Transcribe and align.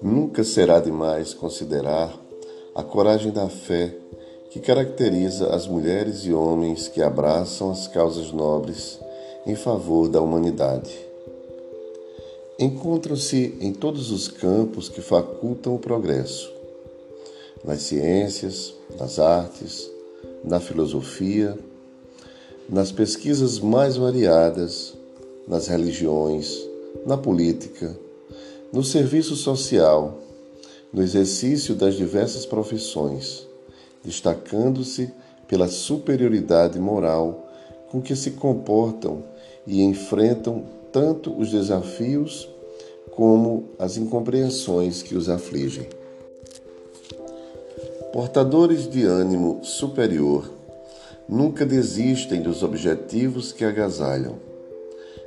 Nunca 0.00 0.44
será 0.44 0.80
demais 0.80 1.34
considerar 1.34 2.18
a 2.74 2.82
coragem 2.82 3.32
da 3.32 3.48
fé 3.48 3.94
que 4.50 4.60
caracteriza 4.60 5.54
as 5.54 5.66
mulheres 5.66 6.24
e 6.24 6.32
homens 6.32 6.88
que 6.88 7.02
abraçam 7.02 7.70
as 7.70 7.88
causas 7.88 8.32
nobres 8.32 8.98
em 9.46 9.54
favor 9.54 10.08
da 10.08 10.20
humanidade. 10.20 10.96
Encontram-se 12.58 13.56
em 13.60 13.72
todos 13.72 14.10
os 14.10 14.28
campos 14.28 14.88
que 14.88 15.00
facultam 15.00 15.74
o 15.74 15.78
progresso, 15.78 16.52
nas 17.64 17.82
ciências, 17.82 18.74
nas 18.98 19.18
artes, 19.18 19.90
na 20.44 20.60
filosofia, 20.60 21.58
nas 22.68 22.92
pesquisas 22.92 23.58
mais 23.58 23.96
variadas, 23.96 24.94
nas 25.46 25.68
religiões, 25.68 26.68
na 27.06 27.16
política, 27.16 27.98
no 28.70 28.84
serviço 28.84 29.34
social, 29.34 30.18
no 30.92 31.02
exercício 31.02 31.74
das 31.74 31.94
diversas 31.94 32.44
profissões, 32.44 33.46
destacando-se 34.04 35.10
pela 35.46 35.66
superioridade 35.66 36.78
moral 36.78 37.46
com 37.90 38.02
que 38.02 38.14
se 38.14 38.32
comportam 38.32 39.24
e 39.66 39.82
enfrentam 39.82 40.64
tanto 40.92 41.32
os 41.38 41.50
desafios 41.50 42.48
como 43.12 43.70
as 43.78 43.96
incompreensões 43.96 45.02
que 45.02 45.16
os 45.16 45.30
afligem. 45.30 45.88
Portadores 48.12 48.88
de 48.88 49.04
ânimo 49.04 49.60
superior 49.62 50.57
nunca 51.28 51.66
desistem 51.66 52.40
dos 52.40 52.62
objetivos 52.62 53.52
que 53.52 53.64
agasalham, 53.64 54.36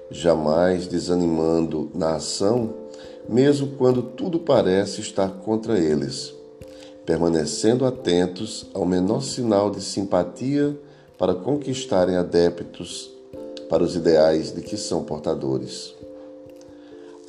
jamais 0.09 0.87
desanimando 0.87 1.91
na 1.93 2.15
ação 2.15 2.81
mesmo 3.27 3.75
quando 3.77 4.01
tudo 4.01 4.39
parece 4.39 5.01
estar 5.01 5.29
contra 5.29 5.79
eles, 5.79 6.33
permanecendo 7.05 7.85
atentos 7.85 8.67
ao 8.73 8.85
menor 8.85 9.21
sinal 9.21 9.69
de 9.69 9.81
simpatia 9.81 10.77
para 11.17 11.35
conquistarem 11.35 12.15
adeptos 12.15 13.11
para 13.69 13.83
os 13.83 13.95
ideais 13.95 14.51
de 14.51 14.61
que 14.61 14.75
são 14.75 15.03
portadores. 15.03 15.95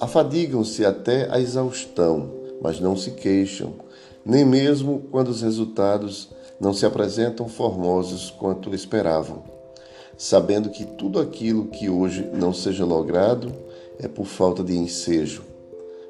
Afadigam-se 0.00 0.84
até 0.84 1.30
a 1.30 1.38
exaustão, 1.38 2.30
mas 2.60 2.80
não 2.80 2.96
se 2.96 3.12
queixam, 3.12 3.74
nem 4.24 4.44
mesmo 4.44 5.04
quando 5.10 5.28
os 5.28 5.42
resultados 5.42 6.30
não 6.62 6.72
se 6.72 6.86
apresentam 6.86 7.48
formosos 7.48 8.30
quanto 8.30 8.72
esperavam, 8.72 9.42
sabendo 10.16 10.70
que 10.70 10.84
tudo 10.84 11.18
aquilo 11.18 11.66
que 11.66 11.88
hoje 11.90 12.30
não 12.32 12.54
seja 12.54 12.84
logrado 12.84 13.52
é 13.98 14.06
por 14.06 14.26
falta 14.26 14.62
de 14.62 14.76
ensejo, 14.78 15.42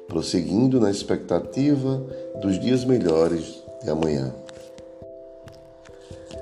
prosseguindo 0.07 0.79
na 0.79 0.91
expectativa 0.91 2.05
dos 2.39 2.59
dias 2.59 2.85
melhores 2.85 3.63
de 3.83 3.89
amanhã. 3.89 4.31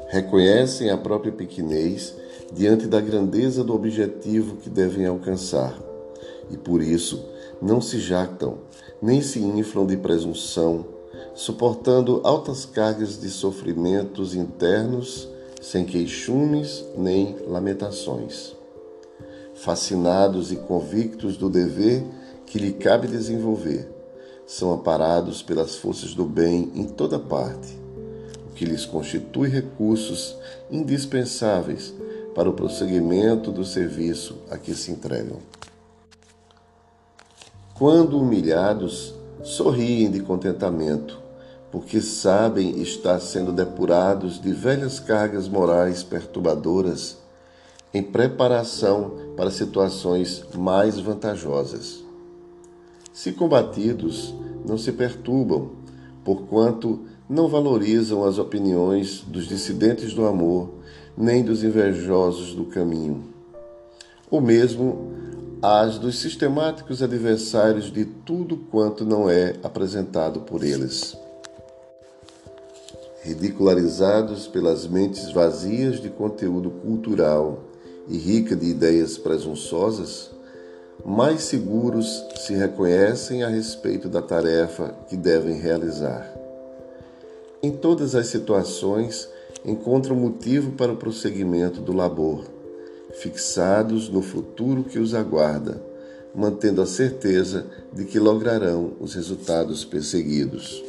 Reconhecem 0.09 0.89
a 0.89 0.97
própria 0.97 1.31
pequenez 1.31 2.13
diante 2.51 2.87
da 2.87 2.99
grandeza 2.99 3.63
do 3.63 3.73
objetivo 3.73 4.57
que 4.57 4.69
devem 4.69 5.05
alcançar. 5.05 5.73
E 6.49 6.57
por 6.57 6.81
isso 6.81 7.23
não 7.61 7.79
se 7.79 7.97
jactam 7.97 8.57
nem 9.01 9.21
se 9.21 9.39
inflam 9.39 9.85
de 9.85 9.95
presunção, 9.95 10.85
suportando 11.33 12.21
altas 12.23 12.65
cargas 12.65 13.19
de 13.19 13.29
sofrimentos 13.29 14.35
internos 14.35 15.27
sem 15.61 15.85
queixumes 15.85 16.83
nem 16.97 17.37
lamentações. 17.47 18.55
Fascinados 19.53 20.51
e 20.51 20.55
convictos 20.55 21.37
do 21.37 21.49
dever 21.49 22.03
que 22.45 22.57
lhe 22.57 22.73
cabe 22.73 23.07
desenvolver, 23.07 23.87
são 24.45 24.73
amparados 24.73 25.41
pelas 25.41 25.75
forças 25.75 26.13
do 26.13 26.25
bem 26.25 26.69
em 26.75 26.83
toda 26.83 27.17
parte, 27.17 27.79
o 28.49 28.53
que 28.53 28.65
lhes 28.65 28.85
constitui 28.85 29.47
recursos 29.47 30.35
indispensáveis 30.69 31.93
para 32.35 32.49
o 32.49 32.53
prosseguimento 32.53 33.51
do 33.51 33.63
serviço 33.63 34.37
a 34.49 34.57
que 34.57 34.73
se 34.73 34.91
entregam. 34.91 35.37
Quando 37.73 38.19
humilhados, 38.19 39.13
sorriem 39.43 40.09
de 40.11 40.19
contentamento, 40.21 41.19
porque 41.71 42.01
sabem 42.01 42.81
estar 42.81 43.19
sendo 43.19 43.51
depurados 43.51 44.41
de 44.41 44.51
velhas 44.51 44.99
cargas 44.99 45.47
morais 45.47 46.03
perturbadoras 46.03 47.17
em 47.93 48.03
preparação 48.03 49.11
para 49.35 49.51
situações 49.51 50.45
mais 50.55 50.99
vantajosas. 50.99 52.03
Se 53.13 53.31
combatidos, 53.31 54.33
não 54.65 54.77
se 54.77 54.91
perturbam, 54.91 55.71
porquanto 56.23 57.01
não 57.27 57.47
valorizam 57.47 58.23
as 58.23 58.37
opiniões 58.37 59.21
dos 59.21 59.47
dissidentes 59.47 60.13
do 60.13 60.25
amor, 60.25 60.69
nem 61.17 61.43
dos 61.43 61.63
invejosos 61.63 62.53
do 62.53 62.65
caminho. 62.65 63.23
O 64.29 64.39
mesmo 64.39 65.10
as 65.61 65.99
dos 65.99 66.19
sistemáticos 66.19 67.03
adversários 67.03 67.93
de 67.93 68.03
tudo 68.03 68.57
quanto 68.57 69.05
não 69.05 69.29
é 69.29 69.53
apresentado 69.61 70.39
por 70.39 70.63
eles. 70.63 71.15
Ridicularizados 73.21 74.47
pelas 74.47 74.87
mentes 74.87 75.31
vazias 75.31 76.01
de 76.01 76.09
conteúdo 76.09 76.71
cultural 76.71 77.59
e 78.07 78.17
rica 78.17 78.55
de 78.55 78.65
ideias 78.65 79.19
presunçosas, 79.19 80.31
mais 81.05 81.43
seguros 81.43 82.25
se 82.37 82.55
reconhecem 82.55 83.43
a 83.43 83.47
respeito 83.47 84.09
da 84.09 84.21
tarefa 84.21 84.95
que 85.07 85.15
devem 85.15 85.59
realizar. 85.59 86.27
Em 87.61 87.69
todas 87.71 88.15
as 88.15 88.25
situações, 88.25 89.29
encontram 89.63 90.15
motivo 90.15 90.71
para 90.71 90.91
o 90.91 90.97
prosseguimento 90.97 91.79
do 91.81 91.93
labor, 91.93 92.45
fixados 93.13 94.09
no 94.09 94.21
futuro 94.21 94.83
que 94.83 94.99
os 94.99 95.13
aguarda, 95.13 95.81
mantendo 96.33 96.81
a 96.81 96.85
certeza 96.85 97.65
de 97.91 98.05
que 98.05 98.19
lograrão 98.19 98.93
os 98.99 99.13
resultados 99.13 99.83
perseguidos. 99.83 100.83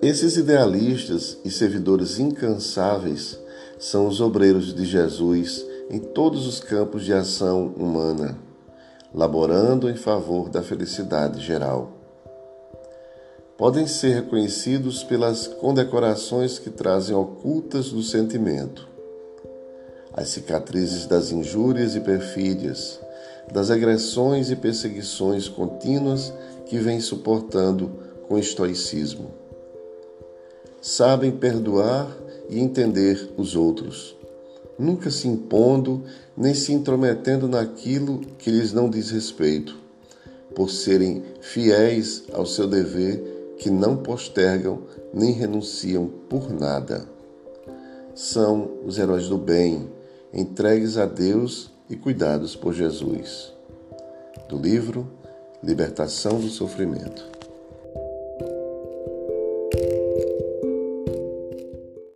Esses 0.00 0.36
idealistas 0.36 1.38
e 1.44 1.50
servidores 1.50 2.18
incansáveis 2.18 3.38
são 3.78 4.08
os 4.08 4.20
obreiros 4.20 4.74
de 4.74 4.84
Jesus 4.84 5.64
em 5.90 5.98
todos 5.98 6.46
os 6.46 6.58
campos 6.58 7.04
de 7.04 7.12
ação 7.12 7.66
humana, 7.76 8.38
laborando 9.14 9.90
em 9.90 9.94
favor 9.94 10.48
da 10.48 10.62
felicidade 10.62 11.40
geral. 11.40 11.92
Podem 13.56 13.86
ser 13.86 14.14
reconhecidos 14.14 15.04
pelas 15.04 15.46
condecorações 15.46 16.58
que 16.58 16.70
trazem 16.70 17.14
ocultas 17.14 17.90
do 17.90 18.02
sentimento, 18.02 18.88
as 20.14 20.28
cicatrizes 20.28 21.06
das 21.06 21.30
injúrias 21.30 21.96
e 21.96 22.00
perfídias, 22.00 23.00
das 23.52 23.70
agressões 23.70 24.50
e 24.50 24.56
perseguições 24.56 25.48
contínuas 25.48 26.32
que 26.66 26.78
vêm 26.78 27.00
suportando 27.00 27.90
com 28.28 28.38
estoicismo. 28.38 29.30
Sabem 30.80 31.30
perdoar 31.30 32.10
e 32.48 32.58
entender 32.58 33.30
os 33.36 33.56
outros 33.56 34.16
nunca 34.78 35.10
se 35.10 35.28
impondo 35.28 36.02
nem 36.36 36.54
se 36.54 36.72
intrometendo 36.72 37.46
naquilo 37.46 38.20
que 38.38 38.50
lhes 38.50 38.72
não 38.72 38.90
diz 38.90 39.10
respeito, 39.10 39.78
por 40.54 40.70
serem 40.70 41.22
fiéis 41.40 42.24
ao 42.32 42.44
seu 42.44 42.66
dever 42.66 43.54
que 43.58 43.70
não 43.70 43.96
postergam 43.96 44.82
nem 45.14 45.32
renunciam 45.32 46.10
por 46.28 46.50
nada. 46.50 47.06
São 48.14 48.70
os 48.84 48.98
heróis 48.98 49.28
do 49.28 49.38
bem, 49.38 49.88
entregues 50.32 50.96
a 50.96 51.04
Deus 51.04 51.70
e 51.90 51.96
cuidados 51.96 52.56
por 52.56 52.72
Jesus. 52.72 53.52
Do 54.48 54.56
livro 54.56 55.06
Libertação 55.62 56.40
do 56.40 56.48
Sofrimento. 56.48 57.41